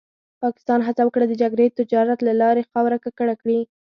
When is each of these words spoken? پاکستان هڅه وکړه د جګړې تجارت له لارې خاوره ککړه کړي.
پاکستان 0.43 0.79
هڅه 0.87 1.01
وکړه 1.05 1.25
د 1.27 1.33
جګړې 1.41 1.75
تجارت 1.79 2.19
له 2.27 2.33
لارې 2.41 2.67
خاوره 2.71 2.97
ککړه 3.05 3.35
کړي. 3.41 3.59